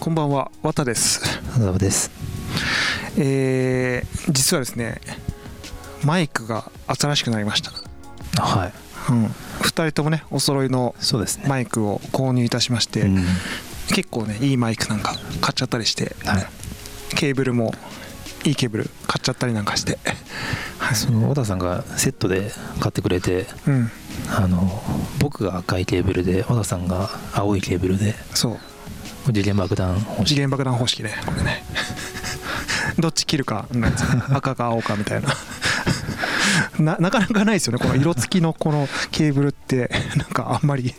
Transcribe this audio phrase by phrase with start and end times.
[0.00, 1.20] こんばんは、わたです。
[1.78, 2.10] です。
[3.18, 4.98] えー、実はですね、
[6.06, 7.70] マイクが新しくなりました。
[8.42, 8.72] はい。
[9.10, 11.44] うん、2人ともね、お揃いのそうですね。
[11.46, 13.24] マイクを購入いたしまして、うん
[13.88, 16.46] 結構ね、いいマイクなんか買っちゃったりして、はい。
[17.14, 17.74] ケーブルも
[18.44, 19.98] いいケーブル買っちゃったりなんかして、
[20.78, 23.90] はいその小田さんがセットで買ってくれて、うん、
[24.34, 24.82] あの
[25.20, 28.58] 僕が赤いケーブルで小田さんが青いケーブルでそう、
[29.32, 30.34] 次元爆弾欲しい。
[30.34, 31.64] 次元爆弾方式ね、これね。
[32.98, 33.66] どっち切るか
[34.30, 35.28] 赤か青かみたいな。
[36.78, 37.78] ななかなかないですよね。
[37.78, 40.94] この色付きのこのケーブルって なんかあんまり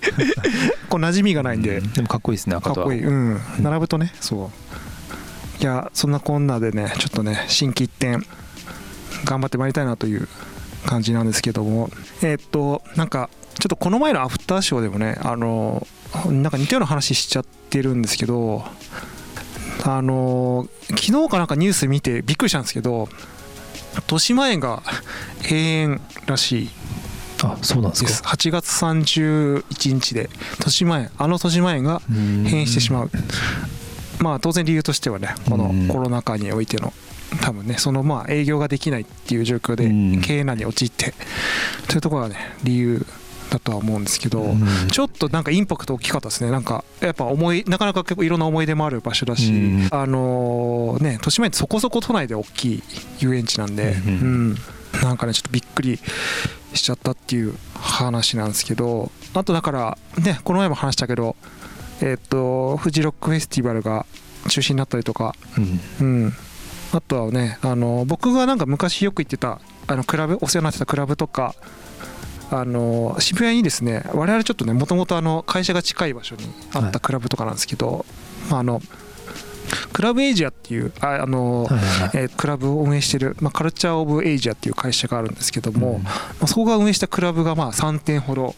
[0.89, 1.93] こう馴染みがないんで、うん。
[1.93, 2.87] でもかっこいいですね赤と青。
[2.87, 3.03] かっこいい。
[3.03, 3.41] うん。
[3.59, 4.51] 並ぶとねそ
[5.59, 5.61] う。
[5.61, 8.25] いやそんなこんなでねちょっとね心機一転
[9.25, 10.27] 頑張ってまいりたいなという
[10.85, 11.89] 感じなんですけども。
[12.21, 13.29] えーっとなんか
[13.59, 15.85] ちょっとこの前のアフターショーでもねあの
[16.25, 18.63] なんか似たような話しちゃってるんですけど
[19.83, 23.07] あの昨日かなんかニュース見てびっくりしたんですけど
[23.95, 24.83] 豊島園が
[25.41, 26.69] 閉園らしい。
[27.43, 33.11] あ、そうなんですか？8月31日で豊島園あの豊島園が閉園してしまう。
[34.19, 35.87] まあ当然理由としてはねこのうん。
[35.87, 36.93] コロナ禍においての
[37.41, 40.21] 多分ねそのまあ営業ができないっていう状況でうん。
[40.21, 41.13] 経営難に陥って
[41.87, 43.05] というところがね理由
[43.51, 44.87] だとは思うんですけどうん。
[44.89, 46.49] ちょっとなんかインパクト大きかったですね。
[46.49, 49.89] なんかやっぱ思いなかなか結構いろんな思い出もある場所だしうん。
[49.91, 52.83] あのね豊島園そこそこ都内で大きい
[53.19, 54.11] 遊園地なんでうんう
[54.53, 54.55] ん。
[55.03, 55.99] なんかねちょっとびっくり
[56.73, 61.35] しちゃったっていう話なんですけどあとだからねこの前も話したけど
[62.01, 64.05] えっ、とフジロックフェスティバルが
[64.49, 65.35] 中止になったりとか
[65.99, 66.23] うん。
[66.23, 66.33] うん。
[66.93, 71.55] あとはねあの僕がなんか昔よく行ってたあのクラブお世話になってたクラブとか
[72.53, 76.91] あの渋谷にですね我々ちょっとねもともと会社が近い場所にあっはい。
[76.91, 78.05] たクラブとかなんですけど、
[78.49, 78.81] まあ、あの
[79.93, 82.09] クラブエイジアっていうああの、はいはいはい。
[82.15, 86.03] えークラブを運営してる、まあ、カルチャー・オブ・エイジアっていう会社があるんですけども、うん。
[86.03, 86.09] ま
[86.41, 88.55] あ、そこが運営したクラブがまあ3店ほど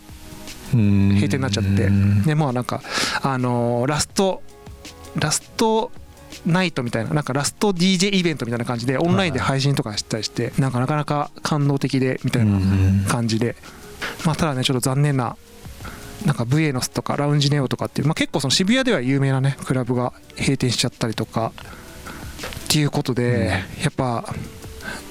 [0.73, 1.09] うん。
[1.09, 2.81] 閉店になっちゃってうんでまあなんか
[3.21, 4.41] あのーラスト
[5.15, 5.91] ラスト
[6.47, 13.05] ナイトみたいななんかラスト DJ イベントみたいな感じでオンラインで配信とかしたりしてなんかなかなか感動的でみたいなうん。
[13.07, 13.55] 感じで
[14.25, 15.35] まあただねちょっと残念な
[16.25, 21.51] なんかブエノスとかラウンジネオとかっていう、まあ、結構その渋谷では有名なねクラブが閉店しちゃったりとか
[22.65, 24.25] っていうことで、やっぱ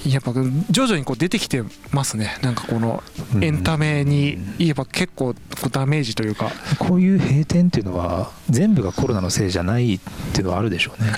[0.06, 0.32] やっぱ
[0.70, 2.36] 徐々にこう出てきてますね。
[2.42, 3.02] なんかこの
[3.40, 5.34] エンタメに言えば結構
[5.70, 6.50] ダメージというか。
[6.78, 10.00] こういう閉店っていうのは全部がコロナのせいじゃないっ
[10.32, 11.12] ていうのはあるでしょうね。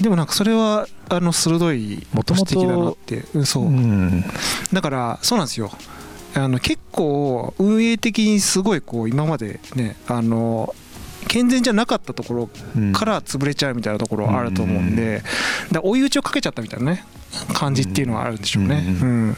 [0.00, 3.24] でもなんかそれはあの鋭い指摘だなって。
[3.34, 3.64] うんそう。
[3.64, 4.24] うん。
[4.72, 5.70] だからそうなんですよ
[6.34, 10.74] あの結構運営的にすごいこう今までねあの
[11.28, 15.22] 健全じゃなかったところうんから潰れちゃうみたいなところはあると思うんで、
[15.72, 17.04] だ追い打ちをかけちゃったみたいなね
[17.54, 18.84] 感じっていうのはあるんでしょうね。
[19.00, 19.36] ううん。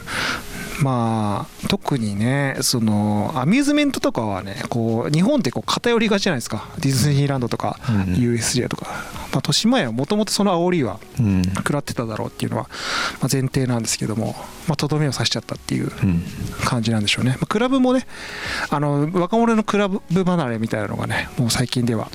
[0.81, 6.69] まあ特にねそのアミューズメントとかはねこう日本ってこう偏りがちじゃないですか。
[6.79, 8.13] ディズニーランドとかうん。
[8.13, 8.87] USJ とか、
[9.37, 11.43] まあ、豊島園はもともとその煽りはうん。
[11.43, 12.63] 食らってただろうっていうのは
[13.21, 14.35] まあ前提なんですけども
[14.67, 16.23] まあとどめを刺しちゃったっていううん。
[16.65, 18.07] 感じなんでしょうね、まあ、クラブもね
[18.69, 22.09] あの若者のクラブ離れみたいなのがねもう最近では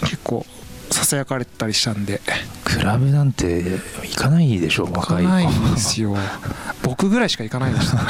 [0.00, 0.46] 結構
[0.90, 2.20] ささやかれてたりしたんで。
[2.64, 3.62] クラブなんて
[4.02, 6.16] 行かないでしょ行か若いないんですよ。
[6.82, 7.98] 僕ぐらいしか行かないでした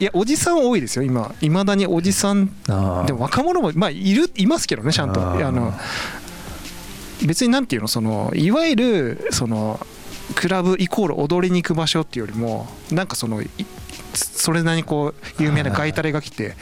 [0.00, 1.34] いやおじさん多いですよ今。
[1.40, 2.46] いまだにおじさん。
[2.46, 2.72] で
[3.12, 5.20] も若者もまあいるいますけどねちゃんと。
[5.20, 5.74] あの
[7.26, 9.80] 別になんていうのそのいわゆるその
[10.34, 13.42] クラブイコール踊りに行く場所っていうよりもなんかその
[14.18, 16.54] それなりにこう有名なガイタレが来て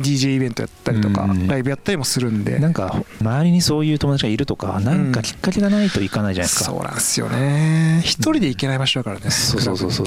[0.00, 1.46] DJ イベントやったりとかうん。
[1.46, 2.58] ライブやったりもするんで。
[2.58, 8.00] なんか周りにそういう友達がいるとかなんかきっかけがないといかないじゃないですか、そうなんですよね。
[8.04, 10.06] 一人で行けない場所だからねそうそうそうそう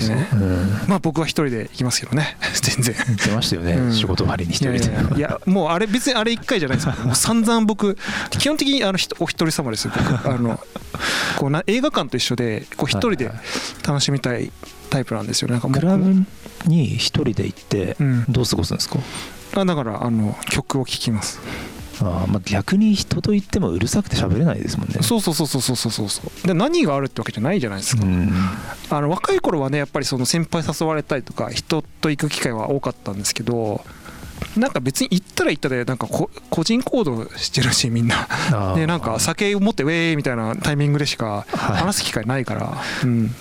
[0.88, 2.38] まあ僕は一人で行きますけどね。
[2.62, 2.96] 全然。
[3.08, 3.94] 言ってましたよね、うん。
[3.94, 5.18] 仕事終わりに一人で。
[5.18, 7.98] いやもうあれ別にあれ1回じゃないです もう散々僕
[8.32, 9.92] 基本的にあのお一人様ですよ。
[9.96, 10.60] 僕あの
[11.38, 13.32] こうな映画館と一緒でこう一人で
[13.86, 14.52] 楽しみたい
[14.90, 15.50] タイプなんですよ。
[15.50, 16.14] なんかクラブ
[16.66, 17.98] に一人で行って
[18.30, 19.00] どう過ごすんですか、
[19.58, 21.40] うん、だからあの曲を聴きます。
[22.00, 25.00] あまあ、逆に人と言ってもうるさくて喋れないですもんね。
[25.02, 26.48] そうそうそうそうそうそうそう。
[26.48, 28.04] で何があるってわけじゃないじゃないですか、
[28.92, 33.84] あの若い頃はねやっぱりその先輩誘われたりとか人と行く機会は多かったんですけど
[34.56, 36.30] なんか別に行ったら行ったでなんか個
[36.64, 38.28] 人行動してるしみんな。
[38.76, 43.36] でなんか酒を持ってウェーイみたいなタイミングでしか話す機会ないから、うん。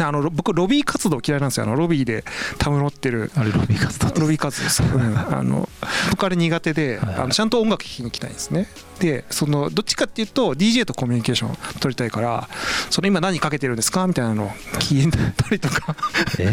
[0.00, 1.64] あの僕ロビー活動嫌いなんですよ。
[1.64, 2.24] あのロビーで
[2.58, 3.30] たむろってる。
[3.36, 5.68] あれロビー活動ロビー活動です、うん、あの
[6.10, 7.14] 僕あれ苦手で、はいはい。
[7.16, 8.68] あのちゃんと音楽聴きに行きたいんですね。
[8.98, 12.48] でそのどっちかっていうと DJ とコミュニケーション取りたいから
[12.90, 14.06] その今何かけてるんですか？
[14.06, 15.96] みたいなのを聞いたりとか。
[16.38, 16.44] え？
[16.44, 16.52] いや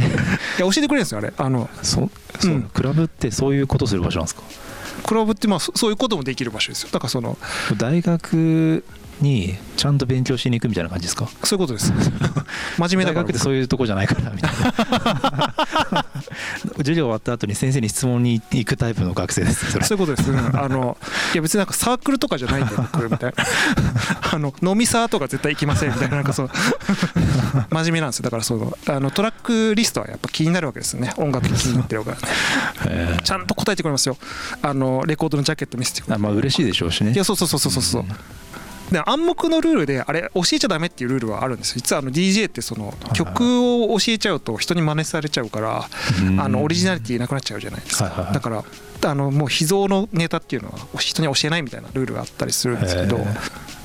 [0.60, 1.34] 教えてくれるんですよあれ。
[1.38, 2.10] あのそ
[2.40, 2.64] そう、うん。
[2.64, 4.42] クラブってそういうことする場所なんですか？
[5.06, 6.90] クラブってまあそそういうこともできる場所ですよ。
[6.92, 7.38] だからその
[7.78, 8.84] 大学
[9.22, 11.28] にちゃんと勉強しに行くみたいな感じですか？
[11.44, 11.92] そういうことです。
[12.78, 13.22] 真面目だから。
[13.22, 16.06] 大学ってそういうとこじゃないからみたいな。
[16.78, 20.38] 授業終わった後に先生に質問に行くタイプの学生ですそういうことです、うん。
[20.60, 20.98] あの
[21.34, 23.46] いや別になんかサークルとかじゃないんだよ 僕みたいな。
[24.34, 26.50] あの飲みサーとか絶対行きませんみたいななんかそう。
[27.70, 28.24] 真面目なんですよ。
[28.24, 28.78] だからその。
[28.88, 31.14] あのトラックリストはやっぱ気になるわけですよね。
[31.18, 32.24] 音楽気になってるからね
[32.88, 33.22] えー。
[33.24, 34.18] ちゃんと答えてくれますよ。
[34.62, 37.12] あのレコードのジャケット見せてくれあまあ嬉しいでしょうしね。
[37.12, 37.84] いやそうそうそうそうそう。
[37.84, 38.06] そう
[38.92, 41.76] で暗黙のルールであれ教えちゃダメっていうルールはあるんですよ。
[41.78, 45.88] 実はあの DJ ってそのい曲を教えちゃうと人に真似されちゃうから
[46.44, 48.32] あのオリジナリティなくなっちゃうじゃないですか。
[48.34, 48.64] だから
[49.04, 53.20] あのもう秘蔵のネタっていうのは人に教えないみたいなルールがあったりするんですけどい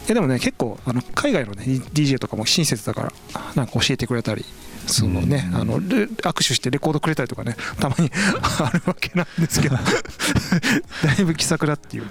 [0.08, 3.12] やでもね結構あの海外のね DJ とかも親切だから
[3.54, 4.44] なんか教えてくれたり
[4.86, 5.48] そのね。
[5.52, 5.56] うん。
[5.56, 8.10] あのル握手してレコードくれたりとかねたまに
[8.42, 9.76] あるわけなんですけど。
[11.04, 12.10] だいぶ気さくだっていうね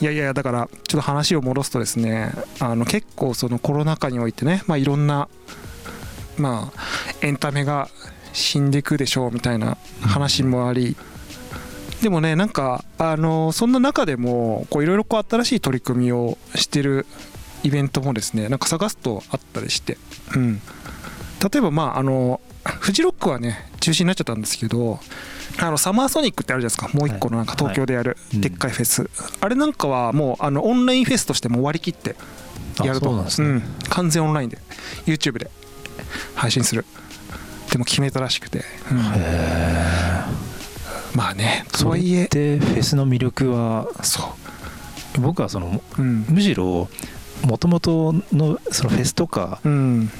[0.00, 5.28] いやいやだからちょっと話を戻すとですねあの結構そのコロナ禍においてねまあいろんな
[6.36, 7.88] まあエンタメが
[8.32, 10.96] 死んでいくでしょうみたいな話もあり
[12.02, 17.06] でもねなんかあのそんな中でもいろいろ新しい取り組みをしてる
[17.62, 19.96] イベントもですねなんか探すとあったりして、
[20.34, 20.56] うん、
[21.42, 24.98] 例えばまああのフジロックはね中止になっちゃったんですけど
[25.60, 26.98] あのサマーソニックってあるじゃないですか。
[26.98, 29.08] もう一個のなんか東京でやるいでっかいフェス、
[29.40, 32.16] あれなんかはもうあのオンラインフェスとしてもう割り切って
[32.84, 33.06] やると。
[33.06, 33.48] あそうなんですね。
[33.48, 34.58] うん、完全オンラインで。
[35.06, 35.52] YouTube で
[36.34, 36.84] 配信する。
[37.70, 38.98] でも決めたらしくて、うん。
[38.98, 40.24] へ
[41.14, 42.24] まあねとはいえ。
[42.24, 44.34] ってフェスの魅力はそ
[45.20, 46.26] 僕はそのううん。
[46.28, 46.88] むしろ
[47.44, 50.10] もともとのそのフェスとかうん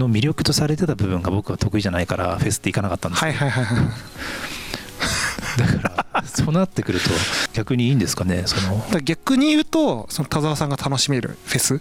[0.00, 3.24] の魅力とされてた部分が僕は得意じゃないからフェスって行かなかったんです。
[3.24, 3.86] はいはいはいはい。
[5.56, 7.10] だからそうなってくると
[7.52, 8.42] 逆にいいんですかね？
[8.46, 8.56] そ
[8.92, 11.80] の逆に言うとその田沢さんが楽しめるフェス？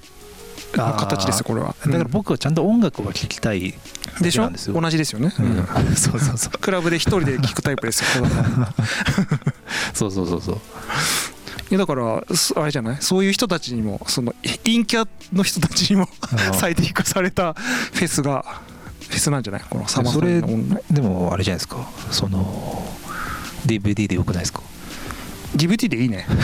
[0.76, 1.76] の形ですよこれは。
[1.86, 3.76] だから僕はちゃんと音楽を聴きたい
[4.22, 4.50] でしょ？
[4.74, 5.60] 同じですよね、ううん。
[5.60, 6.58] んそうそうそう。
[6.60, 8.26] クラブで一人で聴くタイプですよ
[9.94, 10.58] そうそうそうそう
[11.74, 12.98] やだからそあれじゃない？
[13.02, 14.34] そういう人たちにもその
[14.64, 18.44] 陰キャの人たちにもあ最適化されたフェスが
[19.02, 19.62] フェスなんじゃない？
[19.70, 20.82] このサマソニの。
[20.92, 21.88] でもあれじゃないですか？
[22.12, 22.84] その
[23.66, 24.62] DVD でよくないですか
[25.56, 26.26] ？DVD でいいね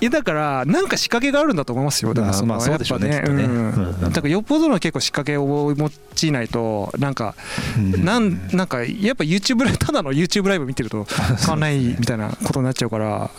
[0.00, 2.14] いやだからなんか仕掛けがあるんだと思いますよ。
[2.14, 3.44] だからあーまあそうでしょうねやっぱきっとね。
[3.44, 4.00] うん。
[4.00, 5.88] だからよっぽどの結構仕掛けを用
[6.28, 7.34] いないとなんか
[7.76, 11.06] なんなんかやっぱ YouTube ただの YouTube ライブ見てると
[11.38, 13.30] 変わんないみたいなことになっちゃうから。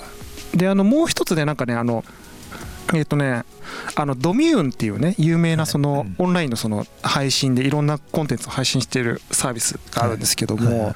[0.53, 2.03] であのもう一つねなんかねあの
[2.93, 3.43] えっ、とね
[3.95, 6.25] あのドミューンっていうね有名なそのうん。
[6.25, 10.95] オンラインのその配信でいろんなコンテンツを配信しているサービスがあるんですけども、はい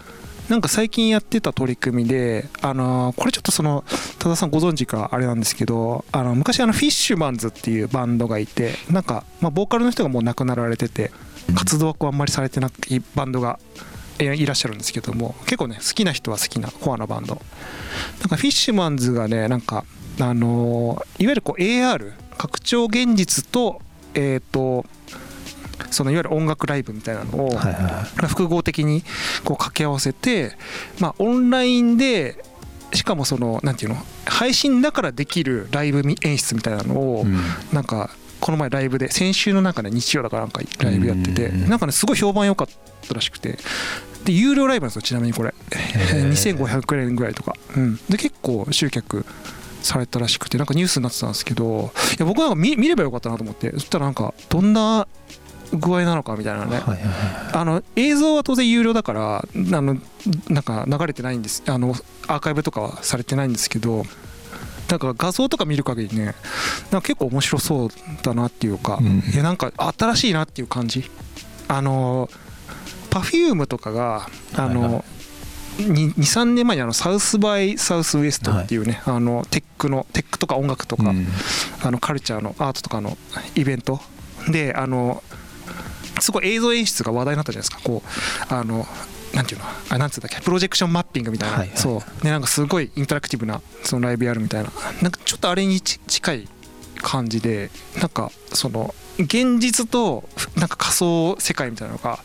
[0.50, 3.84] なんか最近やってた取り組みで、あのーこれちょっとその
[4.20, 11.12] 多田さんご存知かあれなんですけどあの昔あのフィッシュマンズっていうバンドがいてなんか、まあ、ボーカルの人がもう亡くなられてて
[11.56, 12.72] 活動はこうあんまりされてない
[13.16, 13.60] バンドが
[14.20, 17.36] えいらっしゃるんですけども結構ね好きな人は好きなコアなバンド。
[18.20, 19.84] なんかフィッシュマンズがねなんか
[20.20, 23.82] あのーいわゆるこう AR 拡張現実と
[24.14, 24.86] えっ、と
[25.92, 27.58] そのいわゆる音楽ライブみたいなのを、
[28.28, 29.02] 複合的に
[29.44, 30.58] こう掛け合わせて、
[31.00, 32.44] まあ、オンラインで
[32.94, 37.38] しかもそのなんていうの配信だからできるライブみ演出みたいなのを、うん。
[37.74, 41.70] なんかこの前ライブで先週のなんかね日曜だからなんかライブやっててうん。
[41.70, 42.68] なんかねすごい評判良かっ
[43.08, 43.58] たらしくて。
[44.24, 45.54] で有料ライブなんですよちなみにこれ。
[45.72, 46.30] へー。
[46.32, 49.24] 2500円ぐらいとか、うん、で結構集客
[49.84, 53.72] されたらしくてなんかニュースになってたんですけどいや僕なんか見見ればよかったなと思って。
[53.74, 55.08] そしたらなんかどんな
[55.78, 56.78] 具合なのかみたいなね。
[56.78, 59.98] はいはいはあの映像は当然有料だからあの
[60.50, 61.64] なんか流れてないんです。
[61.68, 61.96] あの
[62.28, 64.04] アーカイブとかはされてないんですけど
[64.90, 66.26] なんか画像とか見る限りね
[66.92, 67.90] なんか結構面白そう
[68.24, 71.10] だなっていうか、うんいやなんか新しいなっていう感じ。
[71.68, 72.30] あの
[73.10, 75.06] Perfume とかがあはいはの
[75.78, 81.28] 23年前にあのサウスバイサウスウエストっていうね、あのテックのテックとか音楽とか、うん。
[81.84, 83.18] あのカルチャーのアートとかの
[83.56, 84.00] イベント。
[84.50, 85.24] であの
[86.20, 87.84] すごい映像演出が話題になったじゃないですか。
[87.84, 88.88] こうあの
[89.34, 92.24] なんていうのあなんつうんだっけプロジェクションマッピングみたいな、はいはいそう。
[92.24, 94.72] でなんかすごいインタラクティブなそのライブやるみたいな。
[95.02, 96.48] なんかちょっとあれにち近い
[96.98, 97.70] 感じで
[98.00, 102.20] なんかその現実となんか仮想世界みたいなのが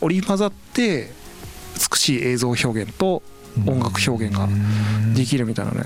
[0.00, 1.12] 織り交ざって
[1.90, 3.22] 美しい映像表現と
[3.66, 4.48] 音楽表現が
[5.14, 5.84] できるみたいなね。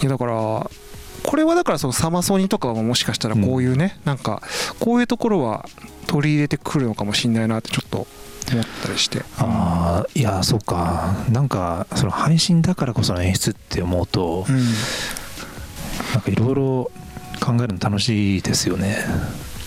[0.00, 0.70] いやだから
[1.24, 4.42] これはだからそのサマソニとかももしかしたらこういうね、なんか
[4.78, 5.66] こういうところは
[6.06, 8.06] 取り入れてくるのかもしれないなってちょっと
[8.52, 9.22] 思ったりして。
[9.38, 11.14] ああいやそうか。
[11.30, 14.56] なんかその配信だからこその演出って思うと、うん。
[16.12, 16.90] なんかいろいろ
[17.40, 18.98] 考えるの楽しいですよね。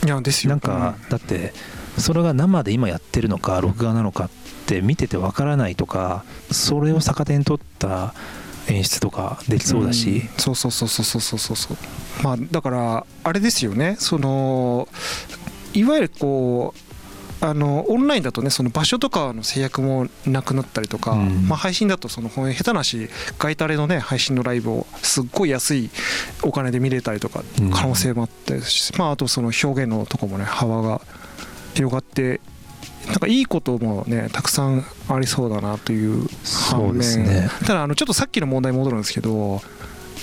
[0.06, 0.52] いやですよ。
[0.52, 1.54] なんか、だって
[1.98, 4.30] それが生で今やってるのか録画なのかっ
[4.68, 8.14] て見ててわからないとかそれを逆手に取った
[8.68, 11.78] 演出とかできそうだし、うん、そうそうそうそうそうそうそう。
[12.24, 13.96] まあだからあれですよね。
[14.00, 14.88] その
[15.74, 16.88] いわゆるこう
[17.40, 25.90] あのオンラインだとねその場所とかの制約もなくなったりとか、うん、まあ、配信だとその下手なし外タレのね配信のライブをすっごい安い
[26.42, 27.44] お金で見れたりとか
[27.74, 31.02] 可能性もあったりし、うん、まあ、あとその表現のとこもね幅が
[31.76, 32.42] 広がって
[33.08, 37.50] なんかいいこともねたくさんありそうだなというそうですね。
[37.66, 39.62] ただあのちょっとさっきの問題に戻るんですけど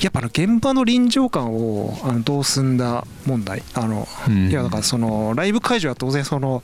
[0.03, 4.51] やっぱあの現場の臨場感をあのどう済んだ問題あのうん。
[4.51, 6.63] いやだからそのライブ会場は当然その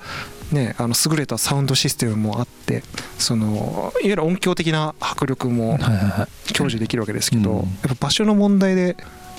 [0.52, 2.82] ねあの優れたサウンドシステムもあって
[3.18, 6.52] そのいわゆる音響的な迫力もはいはいはい。
[6.52, 7.56] 享受できるわけですけど、うん。
[7.58, 8.96] やっぱ場所の問題で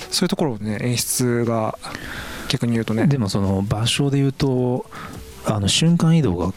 [0.10, 1.78] そういうところをね演出が
[2.48, 3.06] 逆に言うとね。
[3.08, 4.86] でもその場所で言うと
[5.46, 6.54] あの瞬間移動が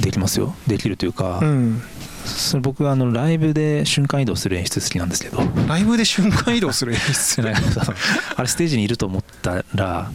[0.00, 0.54] できますよ。
[0.66, 1.82] できるというか、うん、
[2.24, 5.42] それ僕はあのライブで瞬間移動する演出好きなんですけど。
[5.66, 7.42] ライブで瞬間移動する演出？
[8.36, 10.10] あれステージにいると思ったら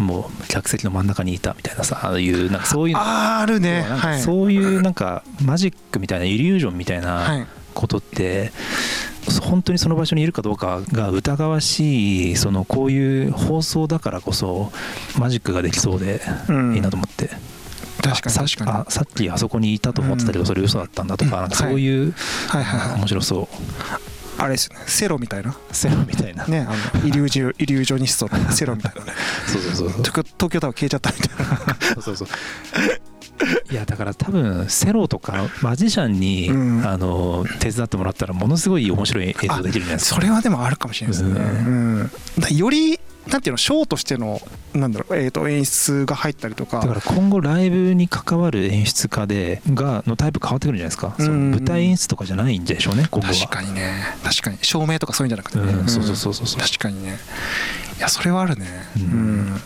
[0.00, 3.84] もう客席の真ん中にいたみたいなさああいうなんかそういうのあーあるね。
[4.24, 7.46] そういうなんかマジックみたいなイリュージョンみたいはない。
[7.72, 8.52] ことって
[9.42, 14.72] 本当にその場所にいるかどうかが疑わしいそのこういう放送だからこそ
[15.18, 16.74] マジックができそうでうん。
[16.74, 17.28] いいなと思って、
[18.02, 18.70] 確かにあ確かに。
[18.70, 21.40] さあさっきあそこにいたと思ってたけどそれ嘘だったんだとか,、うん。
[21.42, 22.14] なんかそういう、
[22.48, 22.64] はい。
[22.64, 23.46] はいはい面白そう。
[24.38, 24.84] あれですよね。
[24.86, 25.54] セロみたいな。
[25.70, 29.12] セロみたいな、ねあのイリュージョ イリュージョニストのセロみたいなね。
[29.46, 30.02] そうそうそうそう。
[30.02, 31.76] 東京東京タワー消えちゃったみたいな。
[31.94, 32.28] そうそうそう
[33.70, 36.86] いやだから多分セロとかマジシャンに、うん。
[36.86, 40.16] あの手伝ってもらったらものすごい面白い映像できるじゃないですか。
[40.16, 41.70] それはでもあるかもしれないですね、う
[42.50, 42.56] うん。
[42.56, 44.40] よりなんていうのショーとしての
[44.74, 46.80] なんだろう、えー、と演出が入ったりとか。
[46.80, 53.34] だから今後ライブに関わる演出家でがのタイプ変わってくるんじゃないですか、そのうん舞台演出とかじゃないんでしょうね今後は。
[53.34, 54.04] 確かにね。
[54.24, 55.88] 確かに照明とかそういうんじゃなくてね、うん。
[55.88, 56.60] そうそうそうそうそう。
[56.60, 57.18] 確かにね。
[57.98, 58.66] いやそれはあるね。
[58.96, 59.06] ううん。
[59.52, 59.60] ん、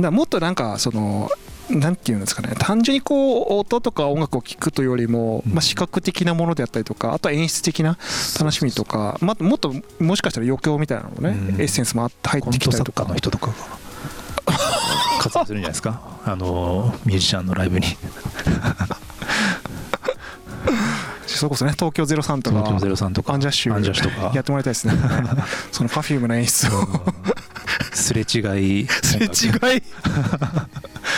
[0.00, 1.30] だもっとなんかその
[1.70, 2.54] なんていうんですかね。
[2.58, 5.52] 単純にこう音とか音楽を聴くというよりも、うん。
[5.52, 7.98] まあ、視覚的なものであったりとかあとは演出的な
[8.38, 11.60] 楽しみとか、まあ、もっともしかしたら余興みたいなのもね、うん。
[11.60, 13.04] エッセンスもあって入ってきたりとか。
[13.04, 13.54] の人とかが
[15.20, 16.00] 活躍するんじゃないですか？
[16.24, 17.86] あのミュージシャンのライブに。
[21.26, 21.72] それこそね。
[21.72, 24.32] 東京03とか東京03とかアンジャッシュアンジャッシュとか。
[24.34, 24.94] やってもらいたいですね。
[25.72, 26.70] その Perfume の演出を。
[27.92, 28.38] すれ違
[28.82, 28.86] い。
[29.02, 29.82] すれ違い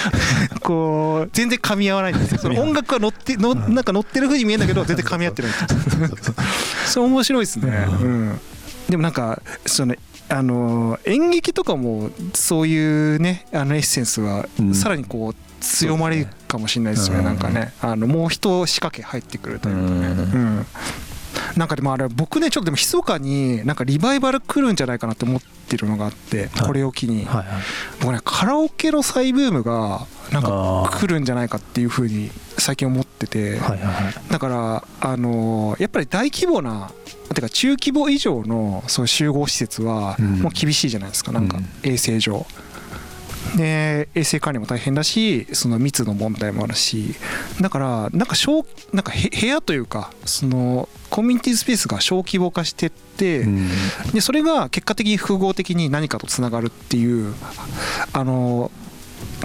[0.63, 2.39] こう全然噛み合わないんですよ。
[2.43, 5.69] その音楽は乗ってのなんか乗ってる風に見えるんだけど全然噛み合ってるんですよ。
[6.87, 8.41] それ面白いですね、ううん、
[8.89, 9.95] でもなんかその
[10.31, 14.75] あの演劇とかもそういうねあのエッセンスはうん。
[14.75, 17.25] さらにこう強まりかもしれないですよね、うん。
[17.25, 17.73] なんかね。
[17.81, 19.99] あのもう一仕掛け入ってくるというかね、うん。
[19.99, 20.05] う
[20.61, 20.67] ん。
[21.57, 26.67] なんかでもあれ僕ねちょっとでも密かになんかリバイバル来るんじゃないかなと思ってるのがあってはい。
[26.67, 27.27] これを機に
[28.01, 33.59] 僕ねカラオケの再ブームがなんか来るんじゃないかっていうふうに最近思ってて
[34.31, 36.91] だからあのーやっぱり大規模な
[37.35, 40.27] てか中規模以上のそういう集合施設はうん。
[40.41, 41.67] もう厳しいじゃないですかなんかうん。
[41.83, 42.47] 衛生上。
[43.59, 47.15] で衛生管理も大変だしその密の問題もあるし
[47.61, 53.69] だからなんか小なんかへ部屋というかそのコミュニティスペースが小規模化してって、うん。
[54.13, 57.35] でそれが結果的に複合的に何かとつながるっていう
[58.13, 58.71] あの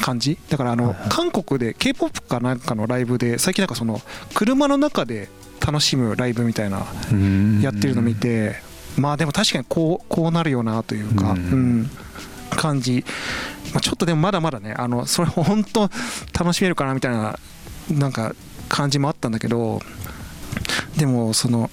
[0.01, 0.37] 感じ。
[0.49, 1.09] だからあの、はいはい。
[1.09, 4.01] 韓国で k p o p かなんかのライブで最近なんかその
[4.33, 5.29] 車の中で
[5.65, 7.61] 楽しむライブみたいなうん。
[7.61, 8.55] やってるの見て、
[8.97, 11.89] まあでも確かにこうこうなるよなというか、ううんん
[12.55, 13.03] 感じ、
[13.73, 15.89] まあ、ちょっとでもまだまだねあのそれ本当
[16.37, 17.37] 楽しめるかなみたいな
[17.91, 18.33] なんか
[18.69, 19.79] 感じもあったんだけど
[20.97, 21.69] でもその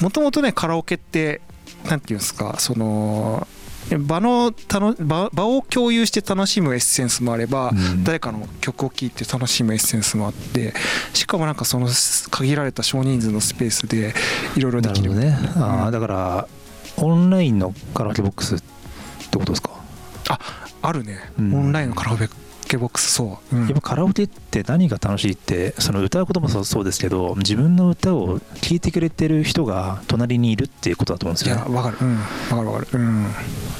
[0.00, 1.40] もともとねカラオケって
[1.88, 3.46] なんていうんですかその
[3.98, 4.52] 場の
[5.00, 8.04] 場場を共有して楽しむエッセンスもあれば、うん。
[8.04, 10.74] 誰かの曲を聴いて楽しむエッセンスもあって
[11.12, 11.88] しかもなんかその
[12.30, 14.14] 限られた少人数のスペースで
[14.54, 15.14] いろいろできる。
[15.16, 15.36] ね。
[15.56, 16.48] ああだから
[16.98, 19.69] オンラインのカラオケボックスってことですか？
[20.82, 21.54] あるね、うん。
[21.54, 22.28] オンラインのカラオケ
[22.76, 23.64] ボックスそう、うん。
[23.66, 31.62] やっぱカラオケって何が楽しいってその歌うこともそうそうですけど自分の歌を聴いてくれてる人が隣にいるっていうことだと思うんですいよね。
[31.66, 31.98] やわかる。
[32.00, 32.18] うん。
[32.18, 32.88] わかるわかる。
[32.92, 33.26] うん。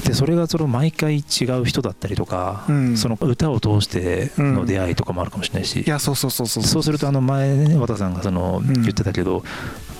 [0.05, 2.97] でそれがその毎回違う人だったりとか、うん。
[2.97, 6.47] その歌を通しての出会いとかもあるかもしれないし、いやそうそうそう。
[6.47, 8.73] そうそうするとあの前ね和田さんがそのん。
[8.83, 9.45] 言ってたけど、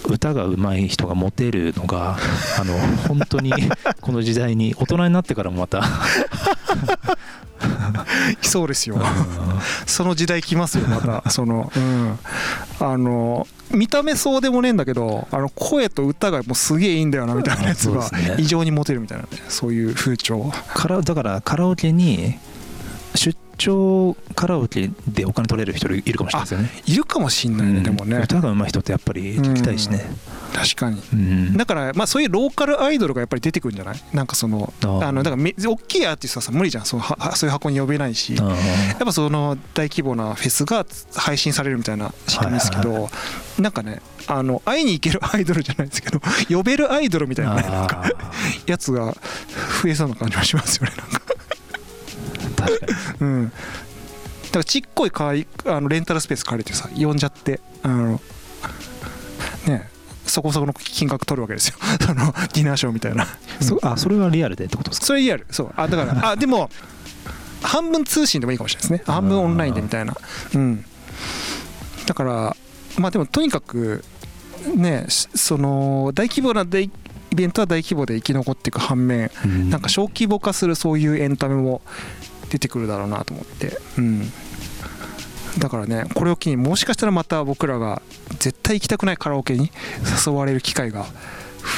[0.09, 2.17] 歌が上手い人がモテるのが
[2.59, 2.79] あの
[3.09, 3.53] 本当に
[4.01, 5.83] この時代に大人になってからもまた
[8.43, 8.99] そうですよ。
[9.87, 11.29] その時代来ますよまた。
[11.31, 12.19] そのうん。
[12.81, 19.29] あの見た目そうでもねえんだけどあの声と歌がもうすげえいいんだよなみたいなやつが異常にモテるみたいなね。
[19.49, 20.53] そういう風潮。
[21.05, 22.39] だからカラオケに
[23.15, 26.71] 出張カラオケでお金取れる人いるかもしれないですよね。
[26.87, 27.83] いるかもしんないね、うん。
[27.83, 28.17] でもね。
[28.19, 30.05] 歌が上手い人ってやっぱり聞きたいしね、
[30.53, 31.01] 確かに。
[31.13, 31.57] うん。
[31.57, 34.03] だからまあそういうローカルアイドルがやっぱり出てくるんじゃない？
[34.13, 36.85] なんかそのあのだからめ大きいアーティストはさ無理じゃん。
[36.85, 38.37] そのははそういう箱に呼べないし。
[38.41, 38.55] あや
[38.97, 43.11] っぱその大規模なフェスが配信されるみたいな仕組みですけはいど
[43.59, 46.21] なんかねあの会いに行けるアイドルじゃないですけど
[46.55, 48.11] 呼べるアイドルみたいなねなんかあ
[48.67, 49.15] やつが
[49.83, 51.21] 増えそうな感じはしますよねなんか。
[51.27, 52.93] ー確かに。
[53.21, 53.45] うん。
[53.47, 53.51] だ
[54.55, 58.21] からちっこいかわいいあのレンタルスペース借りてさ呼んじゃってあの
[59.67, 59.89] ね
[60.31, 61.77] そこそこの金額取るわけですよ。
[62.01, 63.27] そのディナーショーみたいな。
[63.61, 65.07] そあそれはリアルでってことですか？
[65.07, 65.47] それリアル。
[65.51, 65.73] そう。
[65.77, 66.71] あだから あでも
[67.63, 69.13] 半分通信でもいいかもしれないですね。
[69.13, 70.17] 半分オンラインでみたいな。
[70.55, 70.85] うん。
[72.07, 72.57] だから
[72.99, 74.05] まあでもとにかく
[74.75, 76.91] ねしその大規模な大イ
[77.35, 79.71] ベントは大規模で生き残っていく反面うん。
[79.71, 81.81] なんか小規模化するそういうエンタメも
[82.49, 84.33] 出てくるだろうなと思って、うん、
[85.59, 88.03] だからねこれを機にもしかしたらまた僕らが
[88.39, 89.71] 絶対行きたくないカラオケに
[90.27, 91.07] 誘われる機会が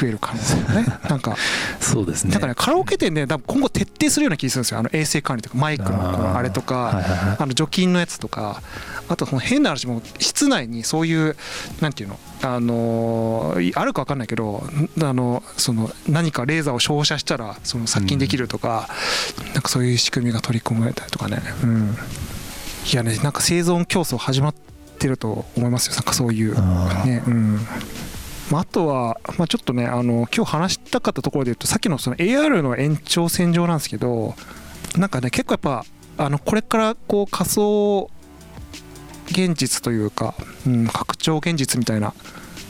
[0.01, 1.37] 増える可能性がね なんか。
[1.81, 2.33] そうですね。
[2.33, 4.79] だからねカラオケ店ね多分今後徹底するような気がするんですよ。
[4.79, 7.03] あの衛生管理とかマイクのこのあれとか
[7.39, 8.63] あの除菌のやつとか
[9.09, 11.37] あとその変な話も室内にそういう
[11.81, 14.65] なんていうのあのーあるか分かんないけど
[14.99, 18.89] んあのその何かレーザーを照射したらその殺菌できるとか、
[19.55, 21.97] なんかそういう仕組みが取り込まれたりとかね、うん、
[22.91, 24.55] いやねなんか生存競争始まっ
[24.99, 25.95] てると思いますよ。
[25.95, 26.55] なんかそういう。
[27.05, 27.59] ねうん。
[28.51, 34.35] まあ、あとは、まあ、ちょっとねあの今日話したかったところで言うとさっきのその AR の延長線上なんですけど
[34.97, 35.87] なんかね結構やっぱ
[36.19, 38.11] あのこれからこう仮想
[39.31, 40.35] 現実というか、
[40.67, 42.13] うん、拡張現実みたいな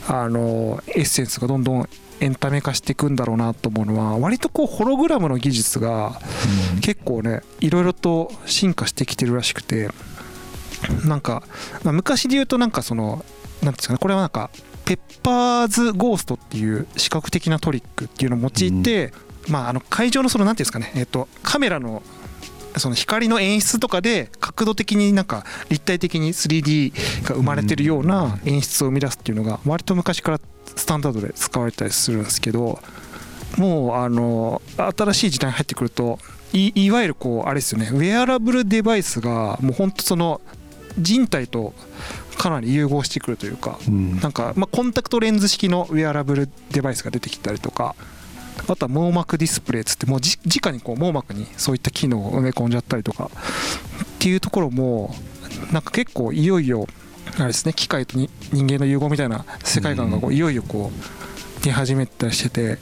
[0.07, 6.19] あのエッセンスがどんどんエンタメ化していくんだろうなと思うのは割とこうホログラムの技術が
[6.75, 6.79] うん。
[6.81, 9.89] 結構ねいろいろと進化してきてるらしくて
[11.05, 11.43] なんか、
[11.83, 13.23] まあ、昔で言うとなんかその
[13.61, 14.49] なんですかねこれはなんか
[14.85, 19.13] ペッパーズゴーストっていう視覚的なトリックっていうのを用いて、
[19.47, 22.03] まあ、あの会場のそのなんていうんですかね、えっとカメラの
[22.77, 30.39] その光の演出とかで角度的になんか立体的に 3D が生まれてるような演出を生み出すっていうのが割と昔から
[30.75, 32.79] スタンダードで使われたりするんですけど
[33.57, 36.19] もうあの新しい時代に入ってくると
[36.53, 40.41] いいわゆるこうあれですよねウェアラブルデバイスがもう本当その
[40.97, 41.73] 人体と
[42.37, 44.19] かなり融合してくるというかうん。
[44.19, 47.95] なんか、まあ、コンタクトレンズ式のウェアラブルデバイスが出てきたりとか
[48.67, 53.29] あとは網膜ディスプレイっつってもうじ直にこう網膜にそういった機能を埋め込んじゃったりとか
[54.05, 55.13] っていうところも
[55.71, 56.87] なんか結構いよいよ
[57.37, 62.77] あれですね機械とに人間の融合みたいな世界観がこういよいよこう出始めたりしてて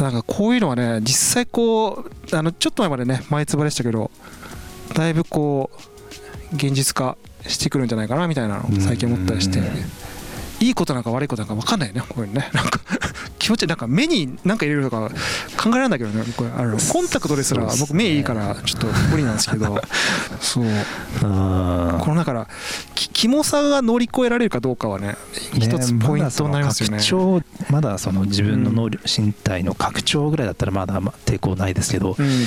[0.00, 4.10] なんかこういうのはね実際こうあのちょっと前までね前つばでしたけど
[4.94, 5.70] だいぶこ
[6.52, 9.66] う現実化してくるんじゃないかなみたいなのを最近思ったりしてうん。
[10.60, 12.50] いいことなんか悪いことなんか分かんないよねこういうのね。
[12.52, 12.80] なんか
[13.42, 15.10] 気持ちなんか目に何か入れるとか
[15.60, 19.82] 考えられないけどねこれあのコンタクトですら僕目いいからちょっと無理なんですけど。
[20.40, 20.64] そう。
[21.24, 22.48] あこのだから
[22.94, 26.98] きキモさが乗り越えられるかどうかはねー一つねポイントになりますよね。
[26.98, 32.44] まだその拡張まだその自分の能力身体の拡張ぐらいだったらまだまあ抵抗ないですけど、うん。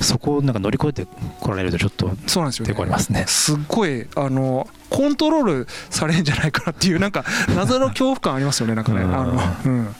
[0.00, 1.06] そこをなんか乗り越えて
[1.40, 2.72] こられるとちょっとそうなんですよね。
[2.72, 3.24] 抵抗ありますね。
[3.26, 9.02] すっごいあのコントロールされるんじゃないかなっていうなんか謎の恐怖感ありますよねなんかね。
[9.02, 9.14] うん。
[9.14, 9.32] あの
[9.64, 9.94] うん。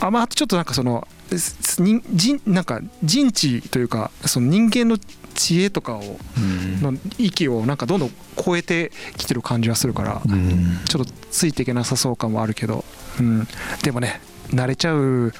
[0.00, 4.98] あまあちょっとなんかそのす人人なんか人知というかその人間の
[5.34, 6.82] 知恵とかをうん。
[6.82, 10.78] の域をなんかどんどん超えてきてる感じはするからうん。
[10.88, 12.84] ちょっとついていけなさそう感もあるけど、
[13.18, 13.46] うん、
[13.82, 15.32] でもね慣れちゃう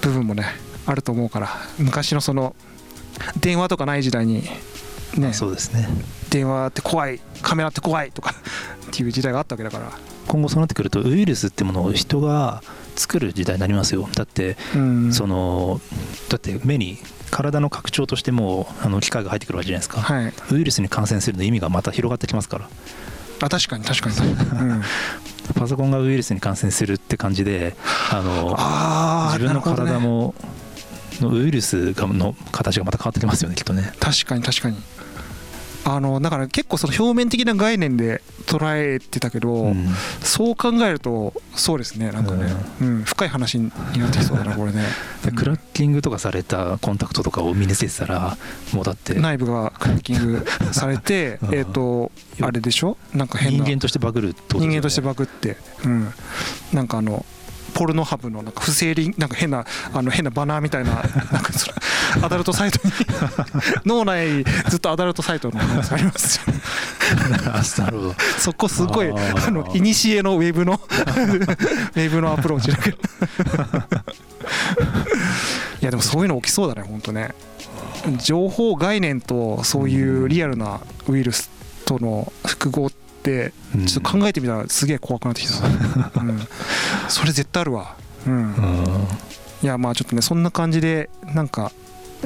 [0.00, 0.44] 部分もね
[0.86, 2.54] あると思うから昔のその
[3.40, 4.42] 電話とかない時代に
[5.16, 5.32] ね。
[5.32, 5.88] そうですね
[6.32, 8.34] 電話って怖いカメラって怖いとか
[8.88, 9.92] っていう時代があったわけだから、
[10.26, 12.62] 今後そうなってくるとウイルスってものを人が
[12.96, 14.08] 作る時代になりますよ。
[14.14, 15.12] だってうん。
[15.12, 15.80] その
[16.30, 16.98] だって目に
[17.30, 20.32] 体の拡張としてもうあの機械が入ってくるわけじゃないですか、はい。
[20.52, 22.68] ウイルスに感染するの意味がまた広がってきますから。
[23.42, 24.82] あ確かに確かに、うん、
[25.56, 27.74] パソコンがウイルスに感染するって感じで
[28.12, 30.06] あのああ自分の体なるほどね。
[30.06, 30.34] も
[31.20, 33.92] のウイルスがの形がまた変わってきますよねきっとね。
[34.00, 34.76] 確かに確かに
[35.84, 39.88] あのだから結構その表面的な概念で捉えてたけど、うん。
[40.20, 43.02] そう考えるとそうですねなんかね、うん。
[43.02, 44.84] 深い話になってきそうだなこれね。
[45.24, 48.36] でクラッキングとかされたコンタクトとかを身につけてたら
[48.72, 51.54] もうだって内部がクラッキングされて うん。
[51.54, 52.96] えっとあれでしょ？
[53.12, 54.66] なんか変な人間としてバグるってことね。
[54.68, 56.12] 人間としてバグって、うん、
[56.72, 57.24] なんかあの
[57.74, 61.02] ポルノハブのなんか不正リンなんか変なあの変なバナーみたいな なん
[61.42, 61.70] かそ
[62.20, 62.92] のアダルトサイトに
[63.86, 66.54] 脳内ずっとアダルトサイトのやつありますよ
[67.78, 68.14] なるほど。
[68.38, 72.98] そこすごいあのイニシエのウェブの ウェブのアプローチだけど。
[75.80, 77.34] いやでもそういうの起きそうだね本当ね。
[78.18, 81.50] 情報概念とそういうリアルなウイルス
[81.84, 83.86] との複合ってうん。
[83.86, 86.40] ちょっと考えてみたらすげえ怖くなってきた、うん、
[87.08, 87.96] それ絶対あるわ。
[88.26, 88.34] うん。
[88.34, 89.08] うん。
[89.62, 91.72] いやまあちょっとねそんな感じでなんか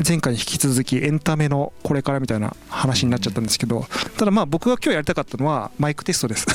[0.07, 3.87] 前回に引き続きエンタメのこれからみたいな話になっちゃったんですけど
[4.19, 6.47] ただまあ僕が今日やりたかったのはマイクテストです、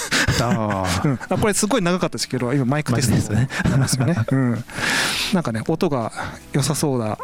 [0.43, 3.81] ああ うん、あこれすごい長かったですけど今マイクテストマイクテストね。
[3.81, 4.63] ですよね、 うん、
[5.33, 6.11] なんかね音が
[6.53, 7.17] 良さそうな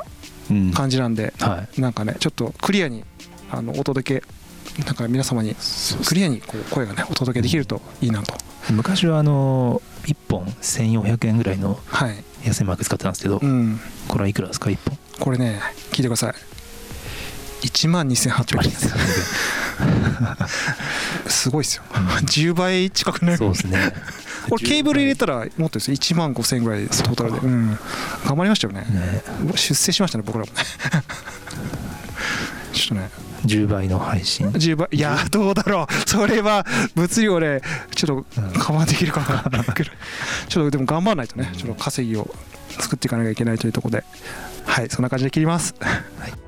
[0.50, 0.72] うん。
[0.72, 1.82] 感じなんではい。
[1.82, 3.04] なんかねちょっとクリアに
[3.52, 4.28] あのお届け
[4.86, 5.56] なんか皆様に
[6.08, 8.36] クリアにこう声がねお届けできるといいなと。
[8.72, 14.98] 昔はあの1本1400円ぐらいのはい、安いマイク使ってたんですけどうん、これはいくらですか1本？
[15.20, 15.62] これね
[15.92, 16.34] 聞いてください。
[17.66, 18.64] 1万2800円。
[18.64, 18.88] です
[21.28, 21.84] すごいですよ。
[21.94, 23.38] 10倍近くなる。
[23.38, 23.94] そうですね。
[24.50, 25.98] これケーブル入れたらもっとですよ。
[25.98, 27.78] 1万5000円ぐらいですトータルで、うん、
[28.26, 28.82] 頑張りましたよね。
[28.82, 29.24] ね。
[29.56, 30.64] 出世しましたね僕らもね
[32.88, 33.10] ちょっとね
[33.46, 34.48] 10倍の配信。
[34.48, 36.10] 10倍いやどうだろう。
[36.10, 37.62] それは物量で
[37.94, 39.20] ちょっとカバーできるか
[39.52, 39.60] な。
[39.60, 39.92] いけど
[40.48, 42.34] ちょっとでも頑張らないとねちょっと稼ぎを
[42.70, 44.06] 作っていかなきゃいけないというところで。
[44.66, 45.76] はいそんな感じで切ります。
[45.80, 45.88] は
[46.28, 46.47] い